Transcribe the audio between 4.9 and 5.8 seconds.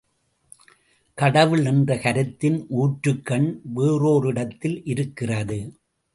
இருக்கிறது.